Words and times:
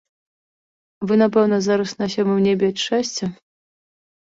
Вы, 1.11 1.17
напэўна, 1.23 1.59
зараз 1.67 1.95
на 2.01 2.09
сёмым 2.15 2.39
небе 2.49 2.65
ад 2.75 2.83
шчасця? 2.87 3.25